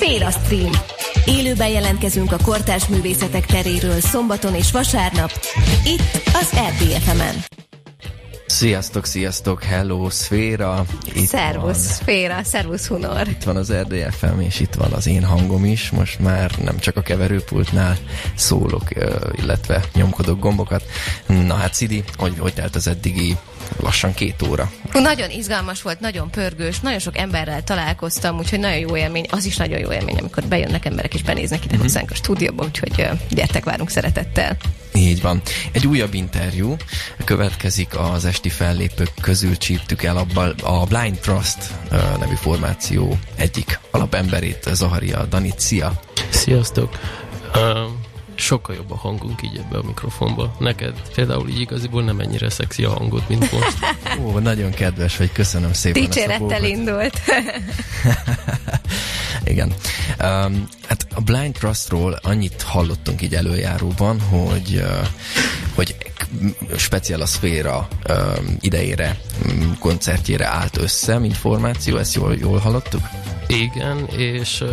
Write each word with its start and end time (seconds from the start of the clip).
Szféra 0.00 0.30
Stream. 0.30 0.70
Élőben 1.24 1.68
jelentkezünk 1.68 2.32
a 2.32 2.36
kortárs 2.44 2.88
művészetek 2.88 3.46
teréről 3.46 4.00
szombaton 4.00 4.54
és 4.54 4.72
vasárnap, 4.72 5.30
itt 5.84 6.20
az 6.34 6.52
RDFM-en. 6.52 7.67
Sziasztok, 8.48 9.06
sziasztok, 9.06 9.62
hello, 9.62 10.10
Szféra. 10.10 10.84
Itt 11.14 11.26
szervusz, 11.26 11.62
van, 11.62 11.74
Szféra, 11.74 12.44
szervusz, 12.44 12.86
Hunor. 12.86 13.28
Itt 13.28 13.42
van 13.42 13.56
az 13.56 13.72
RDFM, 13.72 14.40
és 14.40 14.60
itt 14.60 14.74
van 14.74 14.92
az 14.92 15.06
én 15.06 15.24
hangom 15.24 15.64
is. 15.64 15.90
Most 15.90 16.18
már 16.18 16.50
nem 16.62 16.78
csak 16.78 16.96
a 16.96 17.00
keverőpultnál 17.00 17.96
szólok, 18.34 18.82
illetve 19.32 19.84
nyomkodok 19.94 20.38
gombokat. 20.38 20.82
Na 21.26 21.54
hát, 21.54 21.74
Szidi, 21.74 22.04
hogy, 22.16 22.34
hogy 22.38 22.54
telt 22.54 22.76
az 22.76 22.86
eddigi 22.86 23.36
lassan 23.80 24.14
két 24.14 24.42
óra. 24.42 24.70
Nagyon 24.92 25.30
izgalmas 25.30 25.82
volt, 25.82 26.00
nagyon 26.00 26.30
pörgős, 26.30 26.80
nagyon 26.80 26.98
sok 26.98 27.18
emberrel 27.18 27.64
találkoztam, 27.64 28.38
úgyhogy 28.38 28.60
nagyon 28.60 28.78
jó 28.78 28.96
élmény, 28.96 29.26
az 29.30 29.44
is 29.44 29.56
nagyon 29.56 29.78
jó 29.78 29.92
élmény, 29.92 30.18
amikor 30.18 30.44
bejönnek 30.44 30.84
emberek 30.84 31.14
és 31.14 31.22
benéznek 31.22 31.58
ide 31.58 31.74
uh-huh. 31.74 31.82
hozzánk 31.82 32.10
a 32.10 32.14
stúdióba, 32.14 32.64
úgyhogy 32.64 33.08
gyertek, 33.28 33.64
várunk 33.64 33.90
szeretettel. 33.90 34.56
Így 34.98 35.22
van. 35.22 35.42
Egy 35.72 35.86
újabb 35.86 36.14
interjú 36.14 36.76
következik 37.24 37.98
az 37.98 38.24
esti 38.24 38.48
fellépők 38.48 39.10
közül 39.20 39.56
csíptük 39.56 40.02
el 40.02 40.16
a, 40.16 40.40
a 40.62 40.84
Blind 40.84 41.18
Trust 41.18 41.58
nevű 41.90 42.34
formáció 42.34 43.18
egyik 43.36 43.80
alapemberét, 43.90 44.68
Zaharia 44.72 45.24
Danit. 45.24 45.60
Szia! 45.60 46.00
Sziasztok! 46.30 46.98
Um 47.56 48.06
sokkal 48.40 48.74
jobb 48.74 48.90
a 48.90 48.96
hangunk 48.96 49.42
így 49.42 49.56
ebbe 49.56 49.78
a 49.78 49.82
mikrofonba. 49.82 50.54
Neked 50.58 50.94
például 51.14 51.48
így 51.48 51.60
igaziból 51.60 52.02
nem 52.02 52.20
ennyire 52.20 52.50
szexi 52.50 52.84
a 52.84 52.90
hangod, 52.90 53.22
mint 53.28 53.52
most. 53.52 53.76
Ó, 54.24 54.38
nagyon 54.38 54.70
kedves 54.70 55.16
vagy, 55.16 55.32
köszönöm 55.32 55.72
szépen. 55.72 56.02
Dicsérettel 56.02 56.64
indult. 56.64 57.20
Igen. 59.48 59.72
Um, 60.20 60.68
hát 60.86 61.06
a 61.14 61.20
Blind 61.20 61.54
Trustról 61.54 62.18
annyit 62.22 62.62
hallottunk 62.62 63.22
így 63.22 63.34
előjáróban, 63.34 64.20
hogy, 64.20 64.74
uh, 64.74 65.06
hogy 65.74 65.96
speciál 66.76 67.20
a 67.20 67.26
szféra 67.26 67.88
um, 68.08 68.56
idejére, 68.60 69.16
um, 69.46 69.76
koncertjére 69.78 70.46
állt 70.46 70.76
össze, 70.76 71.18
mint 71.18 71.36
formáció, 71.36 71.96
ezt 71.96 72.14
jól, 72.14 72.34
jól 72.34 72.58
hallottuk? 72.58 73.02
Igen, 73.48 74.06
és 74.16 74.64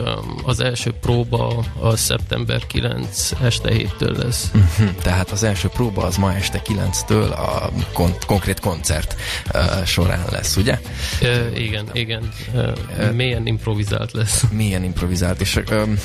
az 0.43 0.59
első 0.59 0.91
próba 1.01 1.63
a 1.79 1.95
szeptember 1.95 2.67
9 2.67 3.31
este 3.41 3.69
7-től 3.71 4.17
lesz. 4.17 4.51
Mhm, 4.53 4.87
tehát 5.01 5.31
az 5.31 5.43
első 5.43 5.67
próba 5.67 6.03
az 6.03 6.17
ma 6.17 6.33
este 6.33 6.61
9-től 6.65 7.31
a 7.31 7.69
kon- 7.93 8.25
konkrét 8.25 8.59
koncert 8.59 9.15
uh, 9.53 9.83
során 9.85 10.25
lesz, 10.31 10.55
ugye? 10.55 10.79
Uh, 11.21 11.59
igen, 11.59 11.89
igen. 11.93 12.33
Uh, 12.53 13.11
milyen 13.11 13.47
improvizált 13.47 14.11
lesz. 14.11 14.43
Milyen 14.51 14.83
improvizált, 14.83 15.41
és 15.41 15.59
um, 15.71 15.99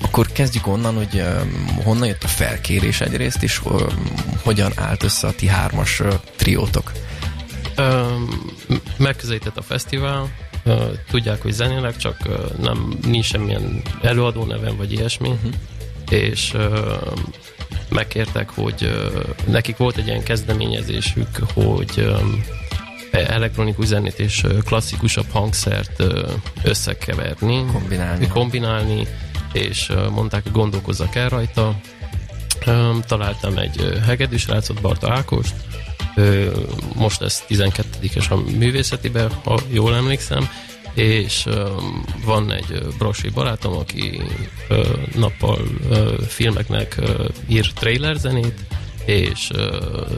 akkor 0.00 0.32
kezdjük 0.32 0.66
onnan, 0.66 0.94
hogy 0.94 1.14
um, 1.20 1.80
honnan 1.84 2.06
jött 2.08 2.24
a 2.24 2.28
felkérés 2.28 3.00
egyrészt, 3.00 3.42
és 3.42 3.60
um, 3.64 3.86
hogyan 4.42 4.72
állt 4.76 5.02
össze 5.02 5.26
a 5.26 5.32
ti 5.32 5.46
hármas 5.46 6.02
triótok? 6.36 6.92
Megközelített 8.96 9.56
a 9.56 9.62
fesztivál, 9.62 10.28
tudják, 11.10 11.42
hogy 11.42 11.52
zenélek, 11.52 11.96
csak 11.96 12.16
nem 12.60 12.98
nincs 13.06 13.24
semmilyen 13.24 13.82
előadó 14.02 14.44
nevem, 14.44 14.76
vagy 14.76 14.92
ilyesmi, 14.92 15.28
uh-huh. 15.28 15.52
és 16.10 16.54
megkértek, 17.88 18.50
hogy 18.50 19.10
nekik 19.46 19.76
volt 19.76 19.96
egy 19.96 20.06
ilyen 20.06 20.22
kezdeményezésük, 20.22 21.38
hogy 21.52 22.14
elektronikus 23.10 23.86
zenét 23.86 24.18
és 24.18 24.44
klasszikusabb 24.64 25.30
hangszert 25.30 26.02
összekeverni, 26.62 27.64
kombinálni, 27.72 28.28
kombinálni 28.28 29.06
és 29.52 29.92
mondták, 30.10 30.42
hogy 30.42 30.52
gondolkozzak 30.52 31.14
el 31.14 31.28
rajta. 31.28 31.80
Találtam 33.06 33.58
egy 33.58 34.00
hegedűs 34.06 34.46
rácot, 34.46 34.80
Barta 34.80 35.12
Ákost, 35.12 35.54
most 36.94 37.20
lesz 37.20 37.44
12-es 37.48 38.30
a 38.30 38.36
művészetibe, 38.58 39.28
ha 39.44 39.60
jól 39.70 39.94
emlékszem, 39.94 40.48
és 40.94 41.46
van 42.24 42.52
egy 42.52 42.82
brosi 42.98 43.28
barátom, 43.28 43.76
aki 43.76 44.20
nappal 45.14 45.58
filmeknek 46.28 47.00
ír 47.48 47.72
trailer 47.72 48.16
zenét, 48.16 48.60
és 49.04 49.50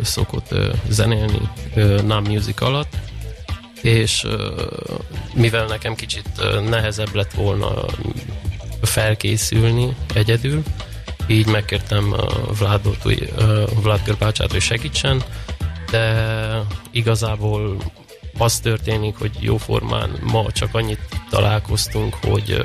szokott 0.03 0.55
zenélni 0.89 1.41
NAM 2.07 2.25
Music 2.25 2.61
alatt, 2.61 2.97
és 3.83 4.27
mivel 5.35 5.67
nekem 5.67 5.95
kicsit 5.95 6.29
nehezebb 6.69 7.15
lett 7.15 7.33
volna 7.33 7.85
felkészülni 8.83 9.97
egyedül, 10.15 10.63
így 11.27 11.47
megkértem 11.47 12.15
Vladot, 12.59 13.03
Vlad 13.83 14.01
Görbácsát, 14.05 14.53
hogy 14.53 14.61
segítsen, 14.61 15.23
de 15.91 16.63
igazából 16.91 17.77
az 18.39 18.61
történik, 18.61 19.17
hogy 19.17 19.31
jóformán 19.41 20.11
ma 20.23 20.53
csak 20.53 20.75
annyit 20.75 21.01
találkoztunk, 21.31 22.15
hogy 22.15 22.63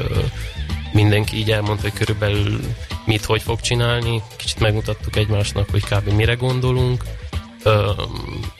mindenki 0.94 1.38
így 1.38 1.52
elmondta, 1.52 1.82
hogy 1.82 1.94
körülbelül 1.94 2.60
mit, 3.06 3.26
hogy 3.26 3.42
fog 3.42 3.60
csinálni. 3.60 4.22
Kicsit 4.36 4.60
megmutattuk 4.60 5.16
egymásnak, 5.16 5.70
hogy 5.70 5.84
kb. 5.84 6.10
mire 6.10 6.34
gondolunk. 6.34 7.04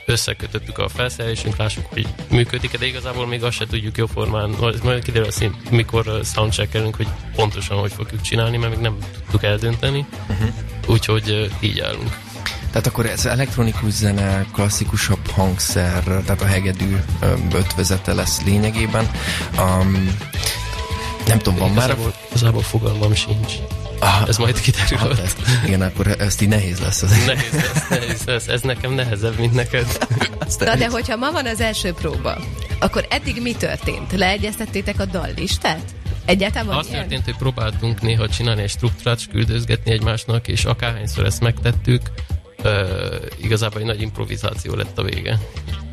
Összekötöttük 0.06 0.78
a 0.78 0.88
felszerelésünk, 0.88 1.56
lássuk, 1.56 1.86
hogy 1.86 2.06
működik, 2.30 2.78
de 2.78 2.86
igazából 2.86 3.26
még 3.26 3.44
azt 3.44 3.56
se 3.56 3.66
tudjuk 3.66 3.96
jóformán, 3.96 4.54
majd 4.82 5.02
kiderül 5.02 5.28
mikor 5.70 6.20
soundcheckelünk, 6.24 6.96
hogy 6.96 7.08
pontosan 7.34 7.78
hogy 7.78 7.92
fogjuk 7.92 8.20
csinálni, 8.20 8.56
mert 8.56 8.72
még 8.72 8.80
nem 8.80 8.98
tudtuk 9.14 9.42
eldönteni. 9.42 10.06
Uh-huh. 10.28 10.48
Úgyhogy 10.86 11.50
így 11.60 11.80
állunk. 11.80 12.18
Tehát 12.72 12.86
akkor 12.86 13.06
ez 13.06 13.26
elektronikus 13.26 13.92
zene, 13.92 14.46
klasszikusabb 14.52 15.30
hangszer, 15.30 16.02
tehát 16.02 16.42
a 16.42 16.46
hegedű 16.46 16.96
ötvezete 17.52 18.12
lesz 18.14 18.40
lényegében. 18.44 19.10
Um, 19.58 20.16
nem 21.26 21.38
tudom, 21.38 21.58
van 21.58 21.70
már... 21.70 21.96
Igazából 22.28 22.62
fogalmam 22.62 23.14
sincs. 23.14 23.52
Ah, 23.98 24.28
ez 24.28 24.36
majd 24.36 24.60
kiderül. 24.60 24.98
Ah, 24.98 25.18
ezt, 25.24 25.38
igen, 25.66 25.82
akkor 25.82 26.06
ezt 26.18 26.42
így 26.42 26.48
nehéz 26.48 26.80
lesz. 26.80 27.02
Az. 27.02 27.10
Nehéz 27.26 27.52
lesz, 27.52 27.88
nehéz 27.88 28.22
lesz. 28.24 28.48
Ez 28.48 28.60
nekem 28.60 28.92
nehezebb, 28.92 29.38
mint 29.38 29.52
neked. 29.54 30.06
Na 30.58 30.76
de 30.76 30.88
hogyha 30.88 31.16
ma 31.16 31.30
van 31.30 31.46
az 31.46 31.60
első 31.60 31.92
próba, 31.92 32.38
akkor 32.78 33.06
eddig 33.10 33.42
mi 33.42 33.52
történt? 33.52 34.12
Leegyeztettétek 34.12 35.00
a 35.00 35.04
dallistát? 35.04 35.94
Egyáltalán 36.24 36.76
Az 36.76 36.86
ilyen? 36.88 37.00
történt, 37.00 37.24
hogy 37.24 37.36
próbáltunk 37.36 38.00
néha 38.00 38.28
csinálni 38.28 38.62
egy 38.62 38.70
struktúrát, 38.70 39.18
és 39.18 39.26
küldözgetni 39.26 39.92
egymásnak, 39.92 40.48
és 40.48 40.64
akárhányszor 40.64 41.24
ezt 41.24 41.40
megtettük, 41.40 42.00
uh, 42.64 43.22
igazából 43.42 43.80
egy 43.80 43.86
nagy 43.86 44.00
improvizáció 44.00 44.74
lett 44.74 44.98
a 44.98 45.02
vége. 45.02 45.38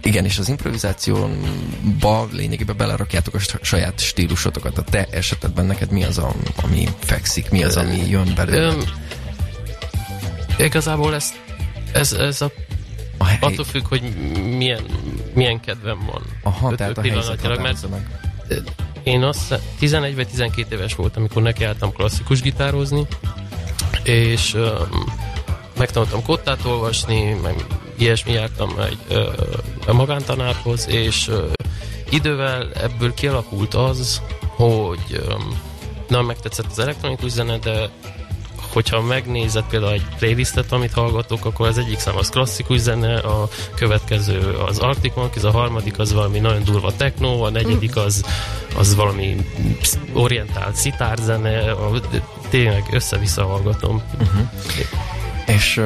Igen, 0.02 0.26
és 0.26 0.38
az 0.38 0.50
improvizációba 0.50 2.28
lényegében 2.32 2.78
belerakjátok 2.78 3.34
a 3.34 3.40
saját 3.62 4.00
stílusotokat. 4.00 4.78
A 4.78 4.84
te 4.84 5.08
esetedben 5.12 5.66
neked 5.66 5.92
mi 5.92 6.04
az, 6.04 6.18
ami 6.64 6.88
fekszik, 7.00 7.50
mi 7.50 7.64
az, 7.64 7.78
ami 7.78 8.10
jön 8.10 8.34
belőle? 8.36 8.74
Igazából 10.58 11.16
ez, 11.16 11.34
ez, 11.92 12.12
ez 12.12 12.42
a, 12.42 12.52
a 13.18 13.26
hely... 13.26 13.38
attól 13.42 13.66
függ, 13.66 13.88
hogy 13.88 14.02
milyen, 14.58 14.84
milyen 15.34 15.60
kedvem 15.60 16.06
van. 16.12 16.22
Aha, 16.44 16.76
tehát 16.76 16.98
a 16.98 17.02
helyzet 17.02 17.58
mert 17.58 17.88
én 19.04 19.24
azt 19.24 19.60
11 19.80 20.16
vagy 20.16 20.28
12 20.28 20.76
éves 20.76 20.96
voltam, 20.96 21.22
amikor 21.22 21.42
nekiálltam 21.42 21.92
klasszikus 21.92 22.42
gitározni, 22.42 23.08
és 24.04 24.54
um, 24.54 25.19
megtanultam 25.80 26.24
kottát 26.24 26.66
olvasni, 26.66 27.34
meg 27.34 27.66
ilyesmi 27.98 28.32
jártam 28.32 28.80
egy 28.80 28.98
ö, 29.08 29.32
magántanárhoz, 29.92 30.88
és 30.88 31.28
ö, 31.28 31.46
idővel 32.10 32.72
ebből 32.74 33.14
kialakult 33.14 33.74
az, 33.74 34.22
hogy 34.56 35.00
ö, 35.12 35.34
nem 36.08 36.26
megtetszett 36.26 36.66
az 36.72 36.80
elektronikus 36.80 37.32
zene, 37.32 37.58
de 37.58 37.90
hogyha 38.74 39.02
megnézed 39.02 39.64
például 39.70 39.92
egy 39.92 40.06
playlistet, 40.18 40.72
amit 40.72 40.94
hallgatok, 40.94 41.46
akkor 41.46 41.68
az 41.68 41.78
egyik 41.78 42.00
szám 42.00 42.18
az 42.18 42.30
klasszikus 42.30 42.80
zene, 42.80 43.18
a 43.18 43.48
következő 43.76 44.40
az 44.68 44.78
Arctic 44.80 45.16
Monkeys, 45.16 45.44
a 45.44 45.52
harmadik 45.52 46.00
az 46.00 46.14
valami 46.14 46.40
nagyon 46.40 46.64
durva 46.64 46.96
techno, 46.96 47.42
a 47.42 47.50
negyedik 47.50 47.96
az, 47.96 48.26
az 48.78 48.96
valami 48.96 49.36
orientált 50.14 50.76
szitárzene, 50.76 51.72
a, 51.72 51.92
tényleg 52.50 52.84
össze-vissza 52.92 53.46
hallgatom. 53.46 54.02
Uh-huh. 54.20 54.50
És 55.50 55.82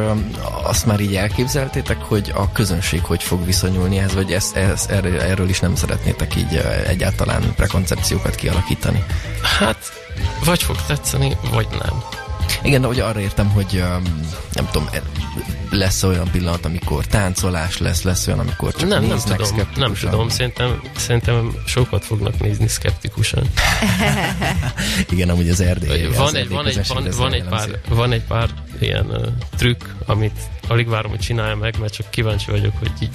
azt 0.64 0.86
már 0.86 1.00
így 1.00 1.16
elképzeltétek, 1.16 2.02
hogy 2.02 2.32
a 2.36 2.52
közönség 2.52 3.04
hogy 3.04 3.24
fog 3.24 3.46
viszonyulni 3.46 3.98
ez, 3.98 4.14
vagy 4.14 4.34
ezt, 4.34 4.56
ezt, 4.56 4.90
erről, 4.90 5.22
erről 5.22 5.50
is 5.50 5.60
nem 5.60 5.76
szeretnétek 5.76 6.36
így 6.36 6.62
egyáltalán 6.88 7.54
prekoncepciókat 7.56 8.36
kialakítani? 8.36 9.04
Hát, 9.60 9.78
vagy 10.46 10.64
fog 10.64 10.76
tetszeni, 10.88 11.38
vagy 11.52 11.68
nem. 11.70 12.04
Igen, 12.64 12.82
de 12.82 12.88
hogy 12.88 13.00
arra 13.00 13.20
értem, 13.20 13.50
hogy 13.50 13.84
nem 14.54 14.70
tudom, 14.72 14.90
lesz 15.74 16.04
olyan 16.04 16.30
pillanat, 16.32 16.66
amikor 16.66 17.06
táncolás 17.06 17.78
lesz, 17.78 18.02
lesz 18.02 18.28
olyan, 18.28 18.40
amikor 18.40 18.74
csak 18.74 18.90
Nem, 18.90 19.02
nem 19.02 19.12
néznek 19.12 19.38
tudom, 19.38 19.56
nem 19.56 19.66
szkeptikusan? 19.66 20.10
tudom, 20.10 20.30
szerintem, 20.30 20.82
szerintem 20.96 21.56
sokat 21.66 22.06
fognak 22.06 22.40
nézni 22.40 22.68
szkeptikusan. 22.68 23.44
Igen, 25.10 25.30
amúgy 25.30 25.50
az 25.50 25.60
erdély. 25.62 26.08
Van 26.16 26.36
egy, 26.36 26.50
van, 26.50 26.68
egy, 26.68 26.88
van, 26.88 27.08
van, 27.18 27.34
egy 27.34 27.44
pár, 27.44 27.70
van 27.90 28.12
egy 28.12 28.24
pár 28.24 28.50
ilyen 28.80 29.06
uh, 29.06 29.28
trükk, 29.58 29.84
amit 30.06 30.38
alig 30.68 30.88
várom, 30.88 31.12
hogy 31.12 31.20
csinálja 31.20 31.56
meg, 31.56 31.76
mert 31.80 31.94
csak 31.94 32.10
kíváncsi 32.10 32.52
vagyok, 32.52 32.74
hogy 32.80 32.92
így 33.02 33.10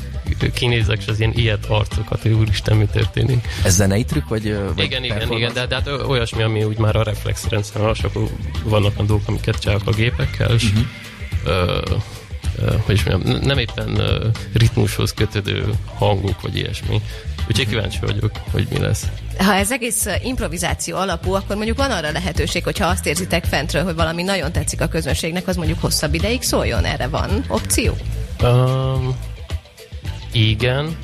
kinézek, 0.53 0.99
és 0.99 1.07
az 1.07 1.19
ilyen 1.19 1.33
ilyet 1.35 1.65
arcokat, 1.67 2.23
hogy 2.23 2.31
úristen, 2.33 2.77
mi 2.77 2.87
történik. 2.87 3.49
Ez 3.65 3.75
zenei 3.75 4.05
trükk, 4.05 4.29
vagy, 4.29 4.57
vagy 4.75 4.85
igen, 4.85 5.05
igen, 5.05 5.33
igen, 5.33 5.53
de, 5.53 5.67
de 5.67 5.75
hát 5.75 5.87
olyasmi, 5.89 6.43
ami 6.43 6.65
úgy 6.65 6.79
már 6.79 6.97
a 6.97 7.03
reflexrendszeren 7.03 7.87
alsó, 7.87 8.31
vannak 8.65 8.93
a 8.99 9.03
dolgok, 9.03 9.29
amiket 9.29 9.59
csinálok 9.61 9.87
a 9.87 9.91
gépekkel, 9.93 10.55
és 10.55 10.63
Mhm. 10.73 10.81
ö, 11.45 11.81
ö, 11.91 11.95
hogy 12.85 12.95
is 12.95 13.05
mondjam, 13.05 13.41
nem 13.41 13.59
éppen 13.59 14.01
ritmushoz 14.53 15.13
kötődő 15.13 15.65
hangok, 15.95 16.41
vagy 16.41 16.57
ilyesmi. 16.57 17.01
Úgyhogy 17.49 17.69
kíváncsi 17.69 17.99
vagyok, 18.01 18.31
hogy 18.51 18.67
mi 18.71 18.79
lesz. 18.79 19.07
Ha 19.39 19.55
ez 19.55 19.73
egész 19.73 20.07
improvizáció 20.23 20.97
alapú, 20.97 21.33
akkor 21.33 21.57
mondjuk 21.57 21.77
van 21.77 21.91
arra 21.91 22.11
lehetőség, 22.11 22.65
hogyha 22.65 22.87
azt 22.87 23.07
érzitek 23.07 23.45
fentről, 23.45 23.83
hogy 23.85 23.95
valami 23.95 24.23
nagyon 24.23 24.53
tetszik 24.53 24.81
a 24.81 24.89
közönségnek, 24.89 25.47
az 25.47 25.57
mondjuk 25.57 25.81
hosszabb 25.81 26.15
ideig 26.15 26.43
szóljon, 26.43 26.85
erre 26.85 27.07
van 27.07 27.45
opció? 27.49 27.97
Um, 28.43 29.17
igen. 30.33 30.97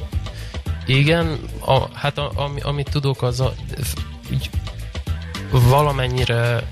Igen, 0.87 1.39
a, 1.61 1.79
hát 1.95 2.19
a, 2.19 2.33
ami, 2.35 2.61
amit 2.61 2.91
tudok, 2.91 3.23
az 3.23 3.41
a, 3.41 3.55
így 4.33 4.51
valamennyire 5.51 6.69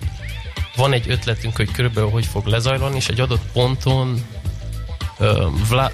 van 0.76 0.92
egy 0.92 1.10
ötletünk, 1.10 1.56
hogy 1.56 1.70
körülbelül 1.70 2.10
hogy 2.10 2.26
fog 2.26 2.46
lezajlani, 2.46 2.96
és 2.96 3.08
egy 3.08 3.20
adott 3.20 3.42
ponton 3.52 4.24
um, 5.22 5.64
Vlá, 5.68 5.90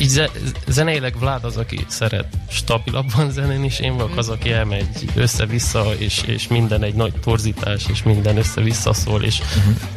így 0.00 0.08
ze, 0.08 0.30
zeneileg 0.66 1.18
Vlád 1.18 1.44
az, 1.44 1.56
aki 1.56 1.84
szeret 1.88 2.26
stabilabban 2.50 3.30
zenén, 3.36 3.64
és 3.64 3.80
én 3.80 3.96
vagyok 3.96 4.16
az, 4.16 4.28
aki 4.28 4.52
elmegy 4.52 5.10
össze-vissza, 5.14 5.84
és, 5.98 6.22
és 6.26 6.48
minden 6.48 6.82
egy 6.82 6.94
nagy 6.94 7.12
torzítás, 7.20 7.86
és 7.90 8.02
minden 8.02 8.36
össze-vissza 8.36 8.92
szól, 8.92 9.22
és 9.22 9.40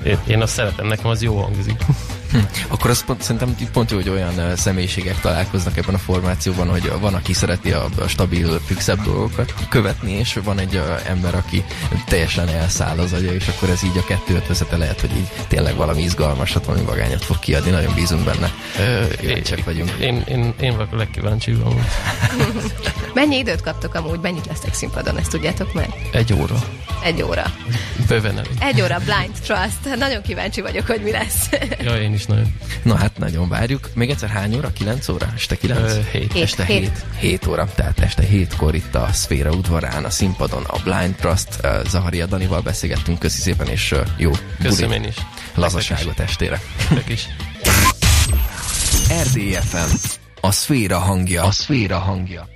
én, 0.03 0.19
én 0.27 0.41
azt 0.41 0.53
szeretem, 0.53 0.87
nekem 0.87 1.09
az 1.09 1.21
jó 1.21 1.41
hangzik. 1.41 1.85
Akkor 2.67 2.89
az 2.89 3.03
pont, 3.03 3.21
szerintem 3.21 3.55
pont 3.73 3.91
jó, 3.91 3.97
hogy 3.97 4.09
olyan 4.09 4.55
személyiségek 4.55 5.19
találkoznak 5.19 5.77
ebben 5.77 5.95
a 5.95 5.97
formációban, 5.97 6.69
hogy 6.69 6.91
van, 6.99 7.13
aki 7.13 7.33
szereti 7.33 7.71
a, 7.71 7.85
a 7.99 8.07
stabil, 8.07 8.59
fixebb 8.65 9.03
dolgokat 9.03 9.53
követni, 9.69 10.11
és 10.11 10.39
van 10.43 10.59
egy 10.59 10.75
ö, 10.75 10.93
ember, 11.05 11.35
aki 11.35 11.63
teljesen 12.05 12.47
elszáll 12.47 12.99
az 12.99 13.13
agya, 13.13 13.33
és 13.33 13.47
akkor 13.47 13.69
ez 13.69 13.83
így 13.83 13.97
a 13.97 14.03
kettő 14.03 14.35
ötvözete 14.35 14.77
lehet, 14.77 15.01
hogy 15.01 15.11
így 15.15 15.29
tényleg 15.47 15.75
valami 15.75 16.01
izgalmasat, 16.01 16.65
valami 16.65 16.85
vagányat 16.85 17.23
fog 17.23 17.39
kiadni, 17.39 17.69
nagyon 17.69 17.93
bízunk 17.93 18.23
benne. 18.23 18.51
Kíváncsiak 19.19 19.65
vagyunk. 19.65 19.91
Én, 19.99 20.23
én, 20.27 20.53
én 20.59 20.75
vagyok 20.75 20.93
a 20.93 20.95
legkíváncsibb 20.95 21.65
amúgy. 21.65 21.85
Mennyi 23.13 23.37
időt 23.37 23.61
kaptok 23.61 23.93
amúgy, 23.93 24.19
mennyit 24.19 24.45
lesztek 24.45 24.73
színpadon, 24.73 25.17
ezt 25.17 25.29
tudjátok 25.29 25.73
meg? 25.73 26.09
Egy 26.11 26.33
óra. 26.33 26.55
Egy 27.03 27.21
óra. 27.21 27.43
Bőven 28.07 28.37
elég. 28.37 28.51
Egy 28.59 28.81
óra 28.81 28.97
Blind 28.97 29.39
Trust. 29.43 29.97
Nagyon 29.97 30.21
kíváncsi 30.21 30.61
vagyok, 30.61 30.85
hogy 30.87 31.01
mi 31.01 31.11
lesz. 31.11 31.49
Ja, 31.83 32.01
én 32.01 32.13
is 32.13 32.25
nagyon. 32.25 32.55
Na 32.83 32.95
hát 32.95 33.17
nagyon 33.17 33.49
várjuk. 33.49 33.89
Még 33.93 34.09
egyszer 34.09 34.29
hány 34.29 34.55
óra? 34.55 34.71
9 34.73 35.07
óra? 35.07 35.33
Este 35.35 35.55
9? 35.57 35.79
Ö, 35.91 35.99
hét. 36.11 36.33
Hét. 36.33 36.43
Este 36.43 36.63
7, 36.65 36.91
7 37.19 37.47
óra, 37.47 37.67
tehát 37.75 37.99
este 37.99 38.23
7-kor 38.31 38.75
itt 38.75 38.95
a 38.95 39.09
Szféra 39.11 39.51
udvarán, 39.51 40.05
a 40.05 40.09
színpadon, 40.09 40.63
a 40.63 40.77
Blind 40.83 41.15
Trust, 41.15 41.59
Zaharia 41.89 42.25
Danival 42.25 42.61
beszélgettünk, 42.61 43.19
köszi 43.19 43.39
szépen, 43.41 43.67
és 43.67 43.95
jó 44.17 44.31
Köszönöm 44.61 44.91
én 44.91 45.03
is. 45.03 45.15
lazaságot 45.55 46.19
estére. 46.19 46.61
Nektek 46.89 47.09
is. 47.09 47.27
RDFM, 49.23 49.95
a 50.41 50.51
Szféra 50.51 50.99
hangja. 50.99 51.43
A 51.43 51.51
Szféra 51.51 51.97
hangja. 51.97 52.47